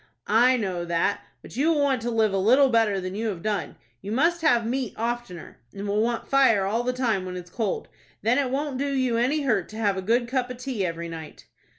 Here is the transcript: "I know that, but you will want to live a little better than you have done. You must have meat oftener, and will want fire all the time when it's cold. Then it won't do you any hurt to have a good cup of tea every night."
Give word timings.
"I 0.25 0.57
know 0.57 0.83
that, 0.85 1.21
but 1.43 1.55
you 1.55 1.69
will 1.71 1.79
want 1.81 2.01
to 2.01 2.09
live 2.09 2.33
a 2.33 2.37
little 2.39 2.69
better 2.69 2.99
than 2.99 3.13
you 3.13 3.27
have 3.27 3.43
done. 3.43 3.75
You 4.01 4.11
must 4.11 4.41
have 4.41 4.65
meat 4.65 4.95
oftener, 4.97 5.59
and 5.75 5.87
will 5.87 6.01
want 6.01 6.27
fire 6.27 6.65
all 6.65 6.81
the 6.81 6.91
time 6.91 7.23
when 7.23 7.37
it's 7.37 7.51
cold. 7.51 7.87
Then 8.23 8.39
it 8.39 8.49
won't 8.49 8.79
do 8.79 8.91
you 8.91 9.17
any 9.17 9.41
hurt 9.43 9.69
to 9.69 9.77
have 9.77 9.97
a 9.97 10.01
good 10.01 10.27
cup 10.27 10.49
of 10.49 10.57
tea 10.57 10.83
every 10.83 11.07
night." 11.07 11.45